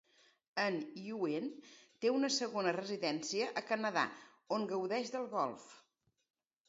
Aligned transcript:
En 0.61 0.77
Yuen 1.09 1.51
té 2.05 2.11
una 2.15 2.31
segona 2.37 2.73
residència 2.77 3.51
a 3.61 3.63
Canadà 3.73 4.07
on 4.59 4.67
gaudeix 4.73 5.13
del 5.17 5.29
golf. 5.39 5.69